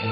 [0.00, 0.08] 你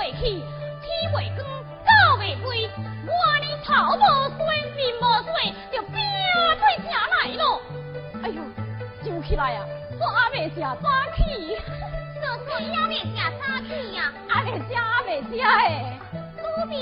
[0.00, 0.42] 未起，
[0.80, 1.46] 天未光，
[1.84, 2.70] 早未归，
[3.04, 3.98] 我呢头无
[4.38, 5.34] 转，面无转，
[5.70, 6.00] 就扁
[6.58, 7.60] 嘴吃来咯。
[8.22, 8.40] 哎呦，
[9.04, 9.62] 收起来呀，
[10.00, 11.22] 阿妹吃，抓去。
[12.16, 12.50] 叔叔
[12.80, 15.98] 阿妹吃，抓气呀，阿个阿妹吃哎。
[16.38, 16.74] 奴婢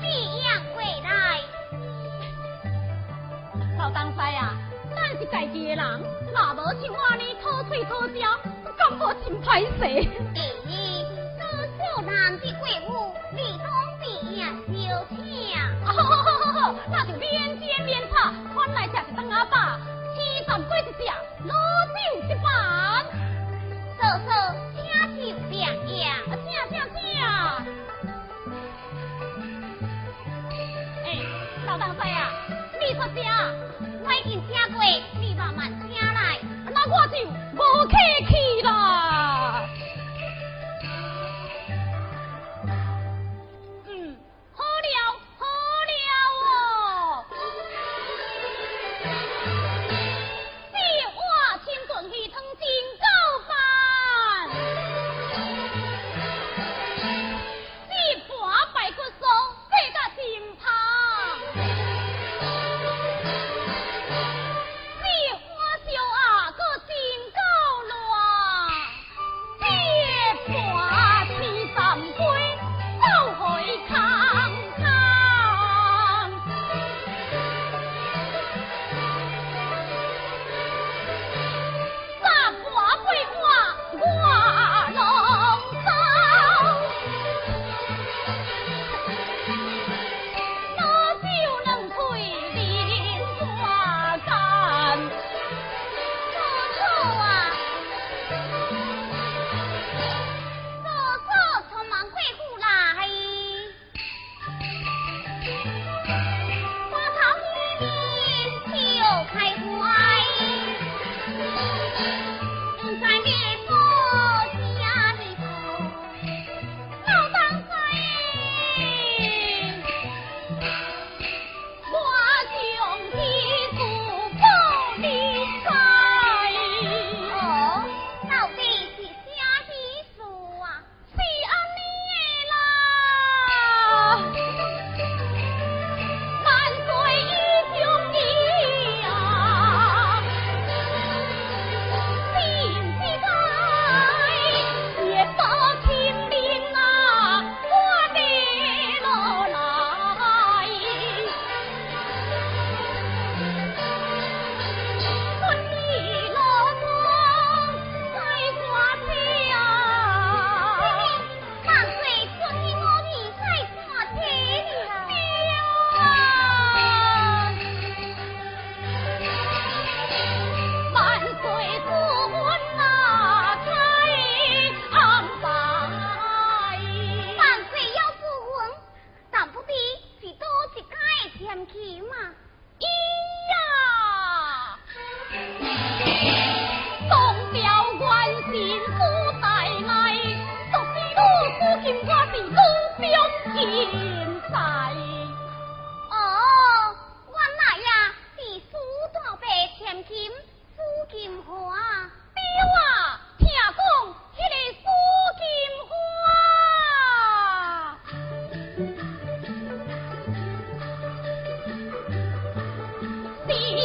[0.00, 0.08] 烈
[0.44, 1.40] 阳归来。
[3.80, 4.54] 老当衰呀，
[4.94, 6.00] 真是该接郎。
[6.32, 8.20] 那无像我呢，偷嘴偷吃，
[8.76, 10.08] 感觉真歹势。
[12.06, 13.66] 男的鬼屋，女东
[13.98, 14.06] 边
[14.68, 14.72] 就，
[15.10, 15.18] 小。
[16.88, 19.80] 那就边见边跑，看来正是当阿爸，
[20.14, 21.12] 七转鬼子脚，
[21.44, 21.52] 老
[21.86, 22.46] 酒一般。
[23.96, 24.28] 叔叔，
[24.72, 24.78] 请
[25.16, 25.20] 酒
[25.50, 25.58] 别
[25.98, 26.32] 样，正
[26.70, 26.96] 正正。
[31.04, 31.06] 哎，
[31.66, 32.30] 老板哥呀，
[32.80, 33.16] 你说啥？
[34.04, 34.78] 我已经吃过，
[35.20, 36.38] 你慢慢吃来，
[36.72, 37.14] 那我就
[37.56, 37.58] 不
[37.88, 37.94] 客
[38.28, 38.75] 气了。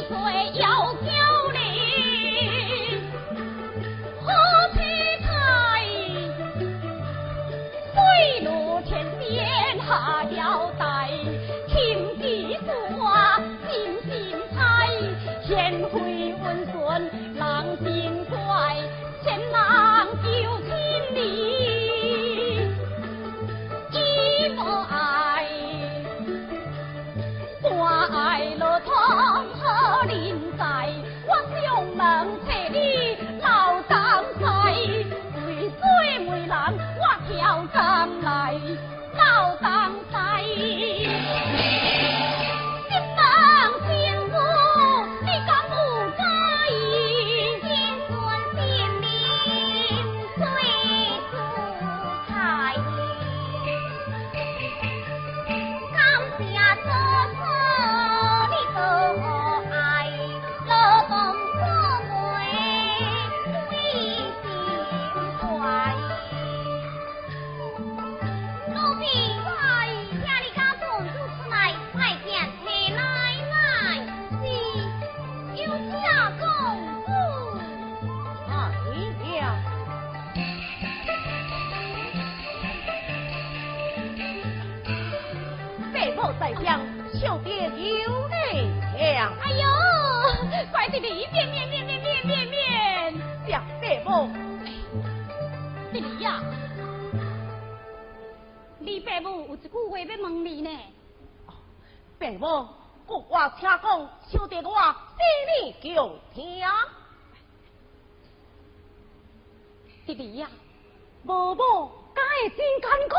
[0.08, 0.52] 所谓
[102.32, 102.66] 内幕，
[103.06, 105.22] 国话且讲，就得我替
[105.66, 106.64] 你叫听。
[110.06, 110.50] 弟弟呀，
[111.26, 113.16] 无母，敢会真艰苦？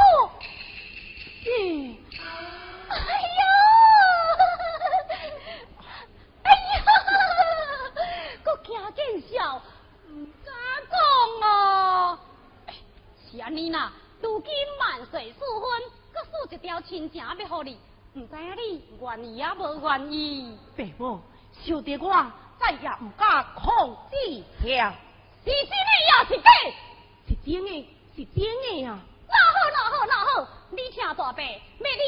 [2.88, 2.96] 哎
[3.36, 3.42] 呀！
[6.42, 6.80] 哎呀！
[8.42, 9.60] 国惊见笑，
[10.08, 10.54] 唔敢
[10.90, 10.96] 讲
[11.50, 12.18] 啊。
[13.30, 13.92] 是啊，你呐，
[14.22, 14.50] 如今
[14.80, 15.62] 万岁赐分，
[16.14, 17.78] 搁赐一条亲情要予你。
[18.14, 20.58] 唔知影你愿意也无愿意。
[20.76, 21.20] 爸母，
[21.64, 24.94] 受得我再也唔敢控制下。
[25.44, 26.50] 是真的呀，是假？
[27.26, 29.00] 是真的，是真的呀、啊。
[29.26, 31.46] 那好，那好，那好，你请大伯，要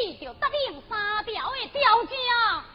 [0.06, 2.18] 你就答应三条的条件。
[2.36, 2.66] 啊。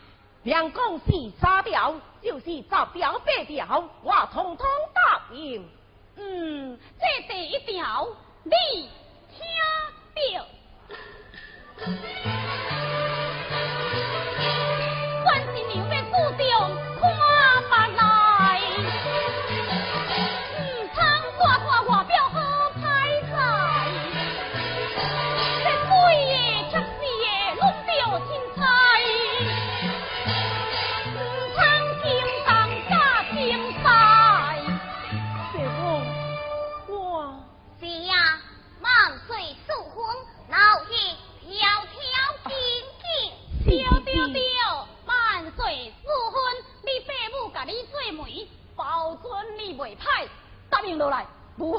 [0.44, 1.06] 两讲四
[1.40, 1.94] 三条，
[2.24, 5.70] 就是十条、八条，我统统答应。
[6.16, 8.08] 嗯，这第一条，
[8.44, 8.90] 你
[9.30, 9.40] 听
[10.34, 10.46] 着。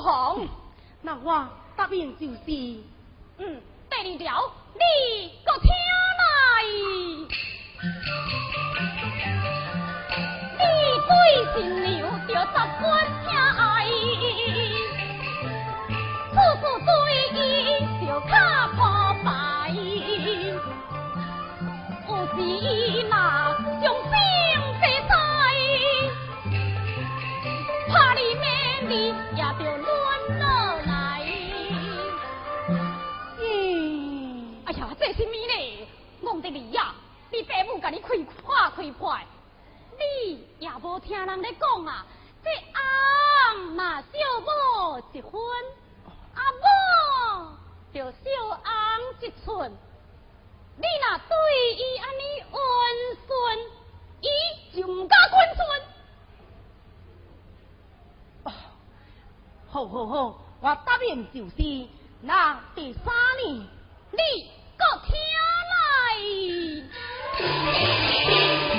[0.00, 0.48] 红。
[1.02, 2.80] 那我答应就是，
[3.38, 4.80] 嗯，第二条你
[5.44, 5.70] 个听
[6.20, 6.22] 来。
[10.58, 10.62] 你
[11.08, 11.12] 对
[11.54, 11.90] 新娘
[12.26, 12.46] 着十
[12.82, 12.84] 分。
[28.90, 29.86] 你也着暖
[30.36, 30.42] 下
[30.84, 30.90] 来。
[34.64, 35.86] 哎呀，这是？
[36.20, 36.92] 弄得你呀，
[37.30, 37.78] 你母
[39.96, 40.68] 你，也
[40.98, 42.04] 听人讲啊。
[42.42, 42.50] 这
[44.26, 45.00] 若，
[47.94, 48.10] 就
[49.20, 49.70] 一寸。
[50.76, 50.82] 你
[51.28, 51.36] 对
[51.76, 52.60] 伊安尼温
[53.28, 53.58] 顺，
[54.20, 54.28] 伊
[54.80, 55.89] 就唔敢温顺。
[59.70, 61.88] 好好好，我答应就是。
[62.22, 63.54] 那第三年，
[64.10, 64.18] 你
[64.76, 65.14] 搁听
[68.58, 68.69] 来。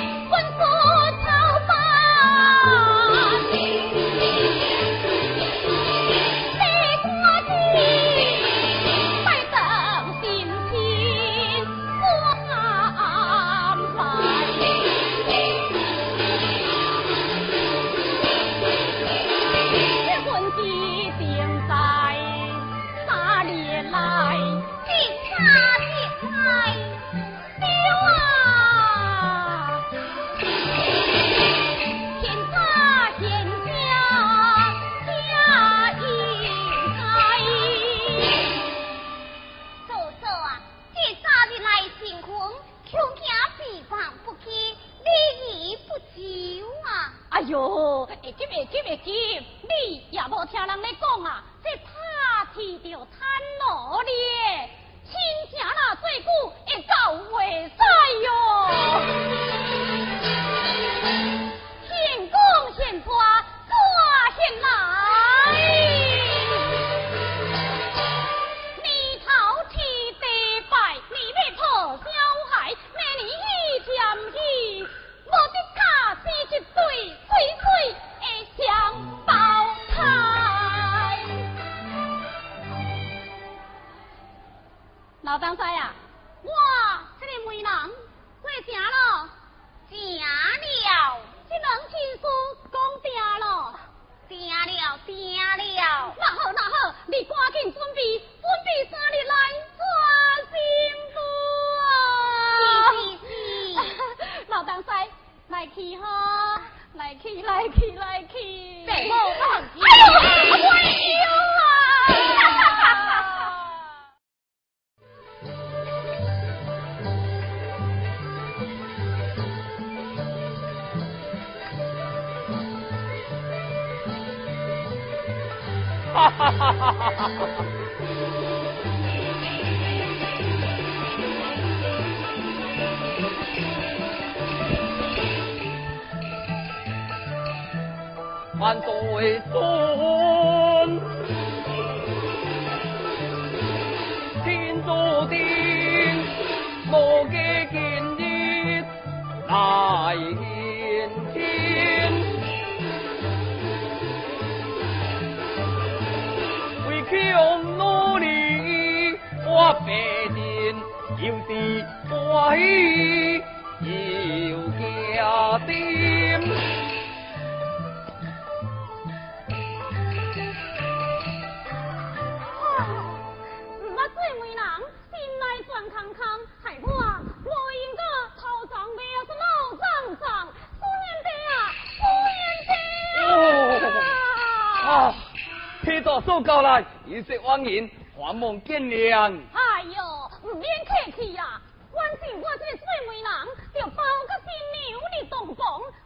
[187.62, 189.40] 一色欢迎，欢望见谅。
[189.52, 190.02] 哎呦，
[190.42, 191.60] 唔免客气呀，
[191.92, 193.30] 反正我这个做媒人，
[193.74, 195.64] 就包个新娘你动工，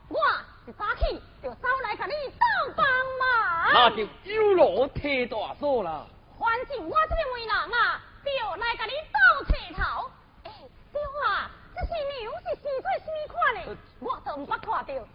[0.09, 0.19] 我
[0.67, 2.45] 一早起就走来给你倒
[2.77, 2.87] 帮
[3.19, 3.73] 忙。
[3.73, 6.07] 那就有劳替大嫂啦。
[6.39, 10.11] 反正我这个媒人啊，就来给你倒车头。
[10.45, 10.53] 哎，
[10.93, 13.77] 对啊，这新娘是生做什么款的？
[14.01, 15.09] 我都唔捌看到。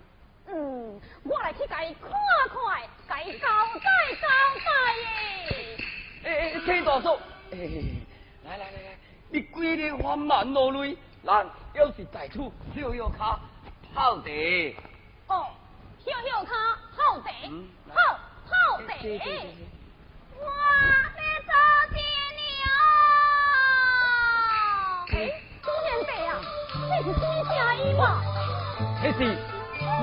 [0.48, 2.10] 嗯，我来去甲伊看
[2.50, 4.28] 看，甲伊交代交
[4.66, 5.78] 代耶。
[6.24, 7.18] 诶，听大叔，
[7.52, 7.58] 诶，
[8.46, 8.98] 来来来来，
[9.30, 13.40] 你规日缓慢落泪，咱要是在厝休休卡
[13.94, 14.30] 泡茶。
[15.28, 15.48] 哦，
[16.06, 16.54] 休休卡
[16.96, 17.32] 泡茶，
[17.90, 17.96] 泡
[18.48, 18.52] 泡
[18.88, 18.94] 茶。
[20.38, 20.48] 我要
[21.48, 21.52] 做
[21.90, 21.96] 新
[22.38, 22.62] 娘。
[25.12, 25.16] 诶，
[25.62, 26.30] 朱贤弟啊，
[26.90, 27.50] 这是什么声
[27.86, 28.04] 音嘛？
[29.02, 29.20] 这是。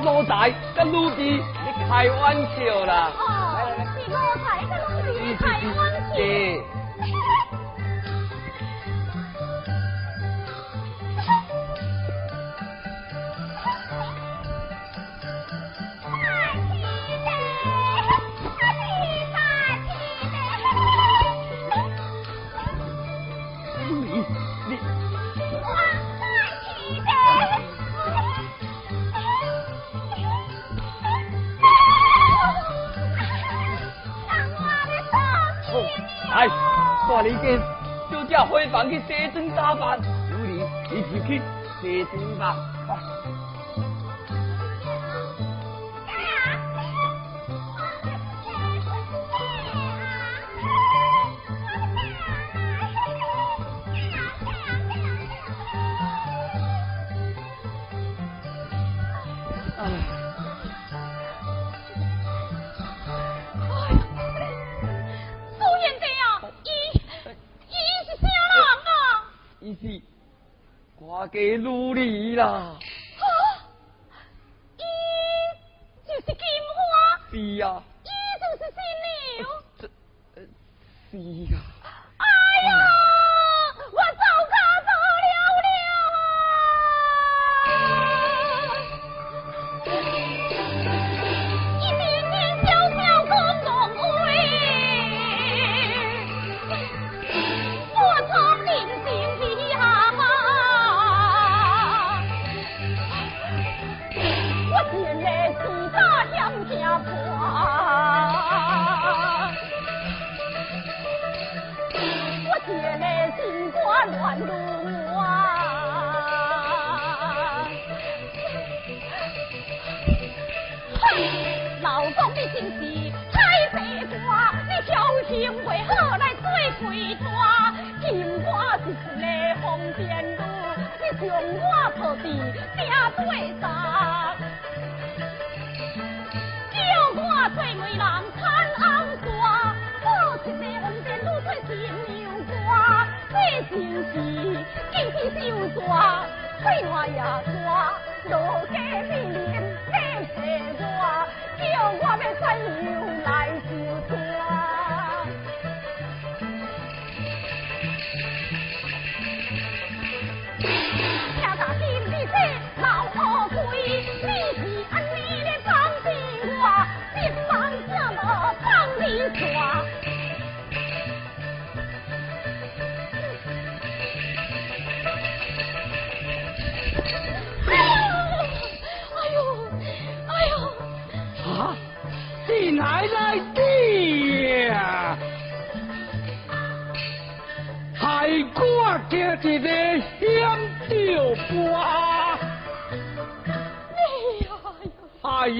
[0.04, 0.30] 老仔
[0.76, 1.42] 跟老弟，你
[1.88, 3.10] 开玩笑啦！
[3.16, 3.20] 哦，
[3.94, 5.42] 是老仔跟老弟开
[5.76, 5.78] 玩
[6.18, 6.87] 笑。
[37.18, 37.60] 大理间
[38.12, 39.98] 就叫回房去洗妆打扮，
[40.30, 41.42] 有你你就去
[41.80, 42.54] 洗妆吧。
[71.30, 72.77] 给努力啦！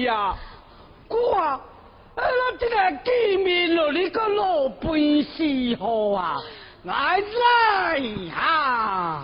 [0.03, 0.35] 呀，
[1.07, 1.59] 我啊，
[2.15, 2.25] 咱
[2.59, 6.37] 这个见面了，你个老本事好啊，
[6.83, 9.23] 来来呀，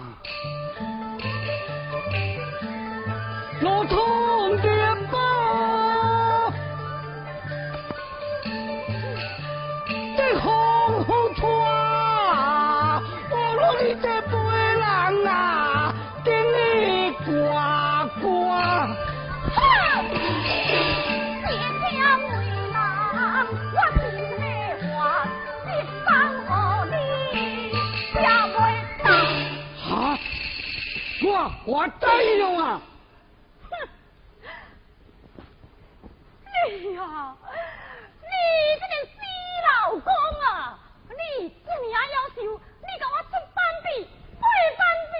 [3.61, 4.94] 老通电
[31.85, 32.05] 我我知
[32.39, 32.81] 了啊！
[33.69, 33.71] 哼！
[36.49, 36.49] 哎
[36.95, 37.35] 呀，
[38.21, 38.27] 你
[38.79, 39.15] 这个死
[39.67, 40.09] 老公
[40.41, 40.49] 啊！
[41.09, 41.13] 你
[41.63, 42.37] 这么优秀，
[42.81, 44.45] 你给我出班比，背
[44.79, 45.15] 班比。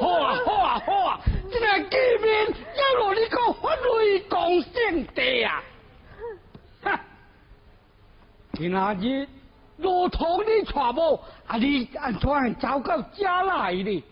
[0.00, 1.20] 好啊好啊好啊！
[1.48, 2.28] 这个见面
[2.74, 5.62] 要落你个法律公圣地啊！
[6.82, 6.98] 哼！
[8.54, 9.28] 今仔日
[9.76, 14.04] 路途你娶某，啊你安怎走到家来呢？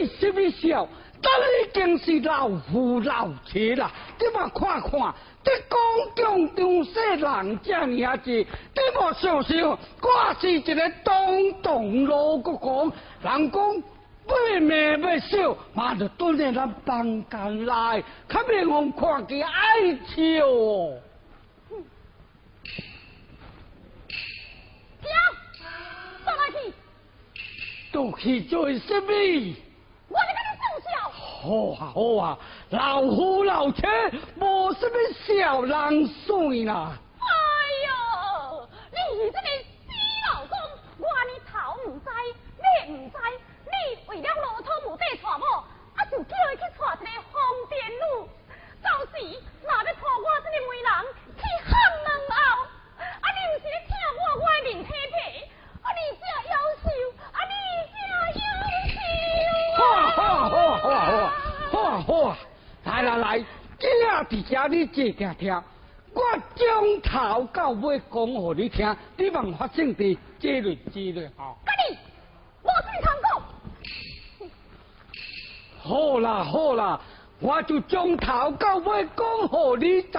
[0.00, 0.06] 我在跟你生笑，哼！
[0.06, 0.88] 对什么笑？
[1.22, 5.78] 咱已经是老夫老妻啦，你莫看看，这公
[6.16, 8.46] 共场所人这么子，你
[8.94, 9.78] 莫想想，我
[10.40, 12.90] 是一个东东老国公，
[13.22, 13.82] 人讲
[14.26, 20.98] 妹妹要笑，嘛就蹲在咱房间内，较免互看见爱笑哦。
[27.92, 29.10] 都去做什么？
[31.40, 33.80] 好啊好啊，老夫老妻，
[34.36, 36.92] 无什么小人算啦。
[37.16, 37.24] 哎
[37.88, 39.72] 呦，你这个死
[40.28, 40.52] 老公，
[40.98, 41.56] 我你头
[41.88, 42.06] 唔知，
[42.60, 43.16] 你唔知，
[43.64, 43.72] 你
[44.08, 45.64] 为了老土无底娶某，
[45.96, 48.28] 啊就叫伊去娶一个疯癫女，
[48.82, 49.12] 到时
[49.64, 50.88] 哪要拖我这个媒人
[51.38, 51.72] 去喊
[52.04, 52.68] 门后，
[53.00, 55.48] 啊你唔是咧请我我的面皮皮，
[55.80, 56.22] 啊你这
[56.52, 56.86] 优秀。
[59.76, 60.59] 好啊好啊好啊好啊
[62.00, 62.38] 好啊！
[62.84, 63.38] 来来来，
[63.78, 65.62] 今仔伫遮你坐听听，
[66.14, 66.22] 我
[66.56, 71.58] 从头到尾讲互你听，你莫发生伫这类之类吼。
[71.64, 71.98] 干你，
[72.62, 73.28] 我最通讲。
[75.78, 77.00] 好啦好啦，
[77.38, 80.18] 我就从头到尾讲互你知。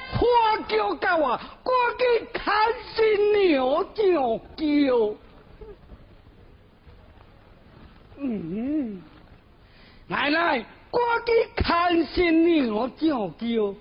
[0.21, 2.53] 花轿到啊，赶紧看
[2.93, 5.15] 新娘叫叫。
[8.17, 9.01] 嗯，
[10.09, 10.59] 来来，
[10.91, 13.73] 赶紧看新娘叫叫。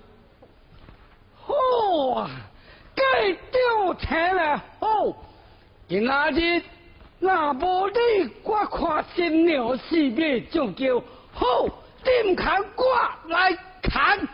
[1.45, 2.31] 好啊！
[2.95, 5.15] 该调查了，好，
[5.89, 6.63] 今仔日
[7.19, 11.03] 那无你，我看新娘四面就叫
[11.35, 11.69] 好，
[12.03, 12.85] 点看我
[13.29, 14.27] 来看。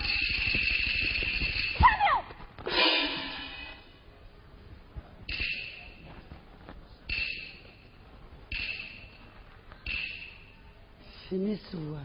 [11.28, 11.98] 什么事啊？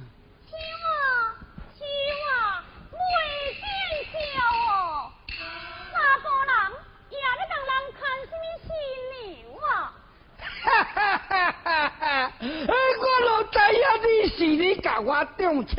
[13.03, 15.75] 我老知影你是你甲我中车，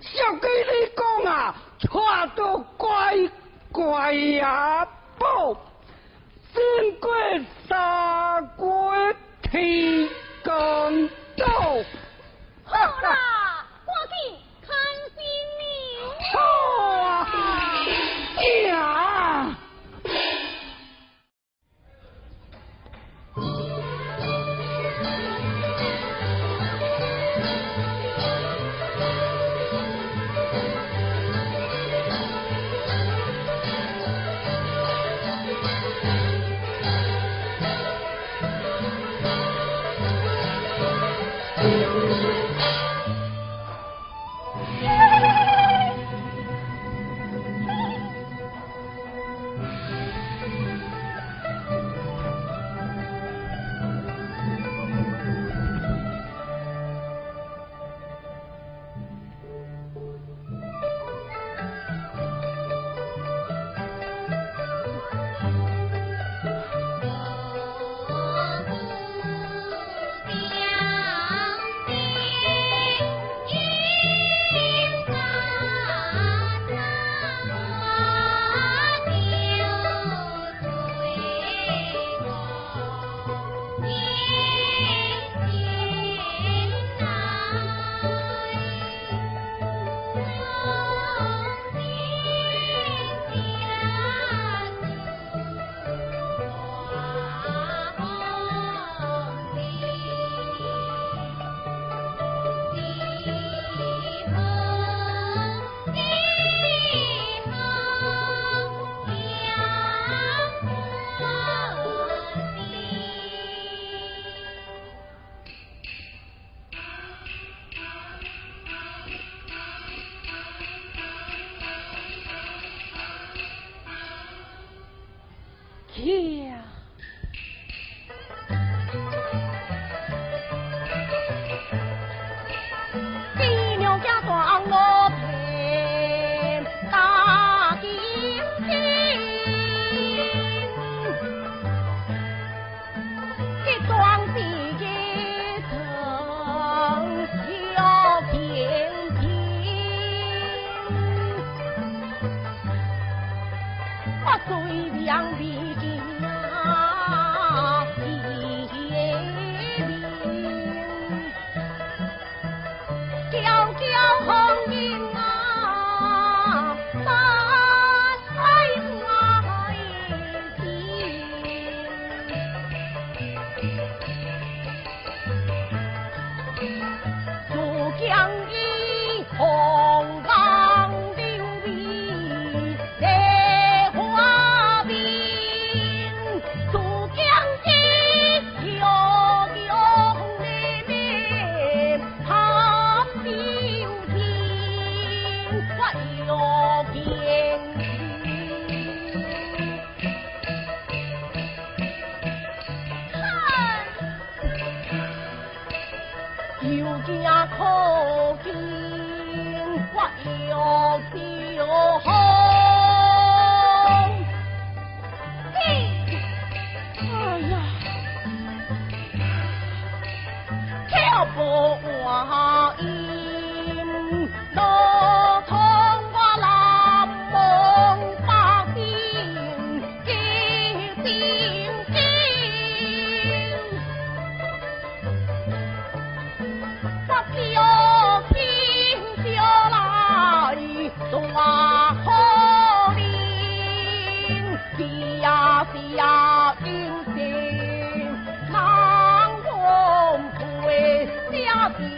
[0.00, 2.02] 小计你讲啊，错
[2.34, 3.14] 到乖
[3.72, 4.86] 乖呀，
[5.18, 5.56] 不，
[6.54, 7.10] 经过
[7.68, 8.94] 三过
[9.42, 10.08] 天
[10.42, 11.46] 公道。
[12.64, 13.16] 好啦，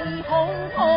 [0.00, 0.89] 红红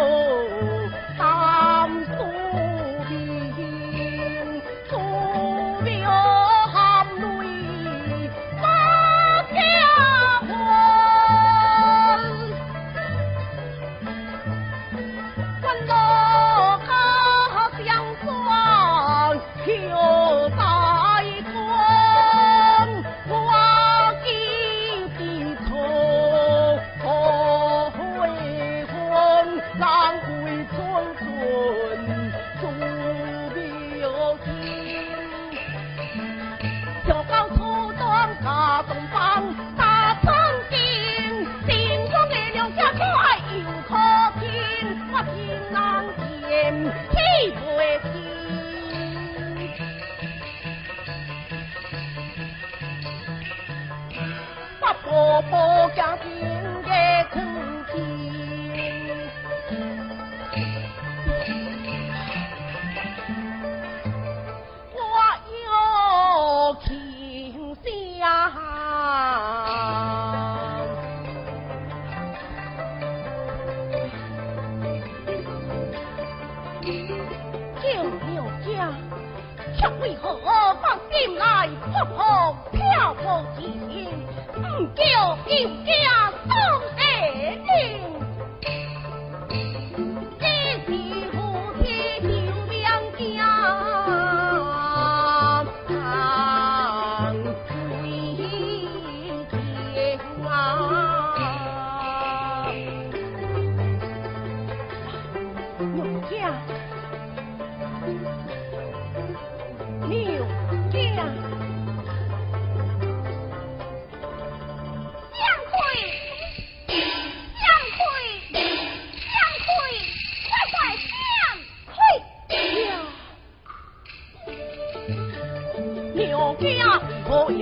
[76.83, 78.91] 见了家，
[79.77, 80.37] 却为何
[80.81, 84.09] 放进来不好漂泊之情，
[84.53, 84.61] 不
[84.95, 85.91] 叫人家
[86.49, 86.51] 当
[86.97, 87.01] 爱
[87.55, 88.22] 命？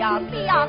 [0.02, 0.20] 表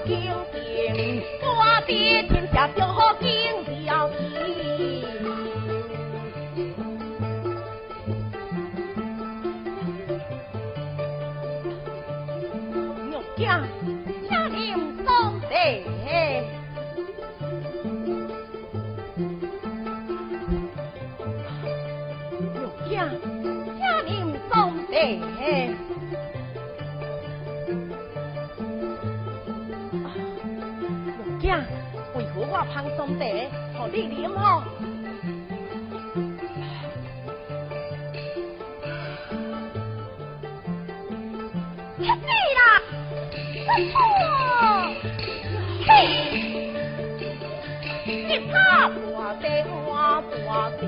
[0.04, 3.24] 金兵我的天下表金
[3.64, 5.02] 表姨
[13.10, 13.64] 有这样
[14.28, 14.44] 这子
[15.40, 15.46] 子
[32.72, 33.24] 汤松茶，
[34.08, 34.62] 你吼。
[42.56, 42.60] 啦，
[43.92, 43.94] 错。
[45.86, 45.90] 嘿，
[48.06, 48.88] 一，锅娘
[50.48, 50.82] 好亲。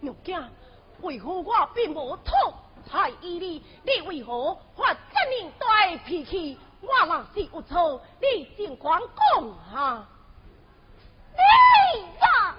[0.00, 0.28] 玉姐。
[1.02, 2.54] 为何我并无痛
[2.90, 3.62] 在意你？
[3.84, 6.58] 你为何发这么大的脾气？
[6.80, 10.08] 我若是有错，你尽管讲啊！
[12.20, 12.54] 呀，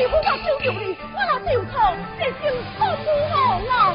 [0.00, 0.96] 你何把酒丢你？
[1.12, 3.04] 我那酒桶真是好不
[3.68, 3.94] 好！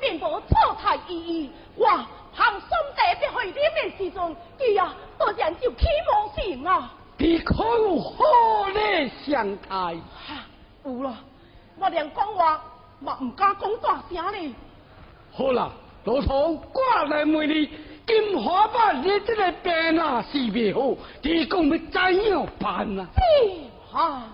[0.00, 2.06] 并无错太意义，哇！
[2.34, 6.92] 行心地必去怜悯之中，伊呀多忍受起磨性啊！
[7.16, 8.12] 你可有好
[8.74, 9.68] 礼相待。
[9.70, 10.44] 哈，
[10.84, 11.16] 有了，
[11.78, 12.60] 我连讲话
[13.00, 14.54] 嘛唔敢讲大声呢。
[15.32, 15.70] 好啦，
[16.04, 17.70] 老土，我来问你，
[18.06, 20.94] 金花伯你这个病呐是未好？
[21.22, 23.06] 你讲要怎样办呐？
[23.94, 24.24] 啊！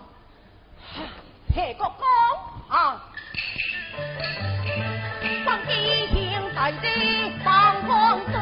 [1.55, 3.01] 嘿，哥哥啊！
[5.45, 6.89] 放屁精彩的
[7.45, 8.39] 放光祖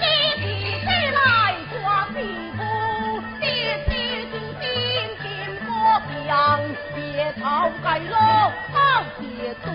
[0.00, 5.26] 一起飞来光明夫爹爹今天听
[5.68, 6.60] 我讲
[6.94, 9.72] 别逃开了好结果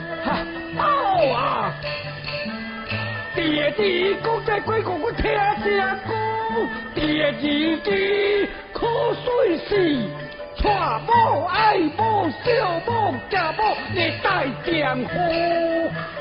[0.77, 0.81] 好
[1.33, 1.73] 啊
[3.35, 5.23] 爹爹你给我再我听
[5.63, 5.77] 听
[6.07, 6.11] 歌
[6.93, 10.09] 爹一句瞌睡时
[10.57, 16.20] 串母爱母孝母家母你带丈夫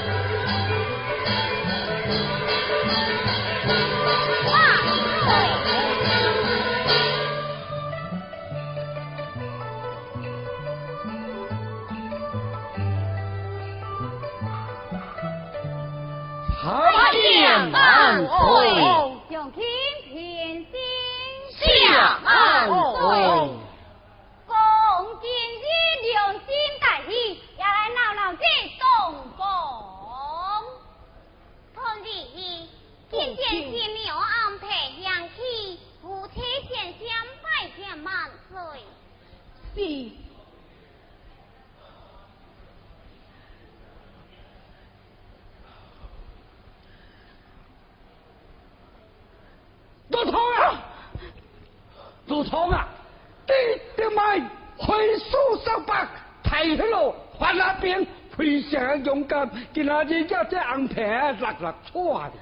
[60.11, 62.33] 人叫这安排，哪个错的？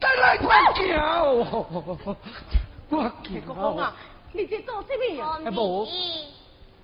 [0.00, 1.32] 再来快桥，
[2.88, 3.32] 我桥。
[3.34, 3.94] 李国峰啊，
[4.32, 5.38] 你在做什么呀？
[5.44, 5.86] 哎，无。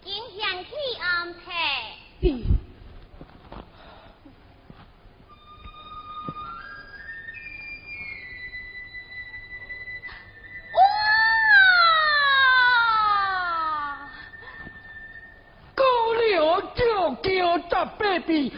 [0.03, 1.97] 今天去安排。
[18.33, 18.51] fille.